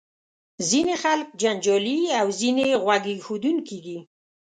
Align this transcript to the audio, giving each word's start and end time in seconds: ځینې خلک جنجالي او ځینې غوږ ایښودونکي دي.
ځینې 0.69 0.93
خلک 1.03 1.27
جنجالي 1.41 1.99
او 2.19 2.27
ځینې 2.39 2.67
غوږ 2.83 3.03
ایښودونکي 3.11 3.77
دي. 3.85 3.97